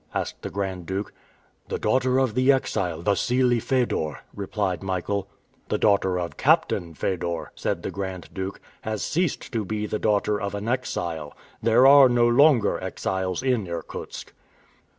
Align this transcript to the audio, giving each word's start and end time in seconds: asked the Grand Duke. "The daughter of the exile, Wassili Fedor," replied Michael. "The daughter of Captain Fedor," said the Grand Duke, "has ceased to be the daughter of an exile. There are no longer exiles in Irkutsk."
asked 0.15 0.41
the 0.41 0.49
Grand 0.49 0.87
Duke. 0.87 1.13
"The 1.67 1.77
daughter 1.77 2.17
of 2.17 2.33
the 2.33 2.51
exile, 2.51 3.03
Wassili 3.03 3.59
Fedor," 3.59 4.21
replied 4.33 4.81
Michael. 4.81 5.27
"The 5.69 5.77
daughter 5.77 6.17
of 6.19 6.37
Captain 6.37 6.95
Fedor," 6.95 7.51
said 7.53 7.83
the 7.83 7.91
Grand 7.91 8.29
Duke, 8.33 8.59
"has 8.81 9.03
ceased 9.05 9.51
to 9.53 9.63
be 9.63 9.85
the 9.85 9.99
daughter 9.99 10.41
of 10.41 10.55
an 10.55 10.67
exile. 10.67 11.37
There 11.61 11.85
are 11.85 12.09
no 12.09 12.27
longer 12.27 12.83
exiles 12.83 13.43
in 13.43 13.67
Irkutsk." 13.67 14.33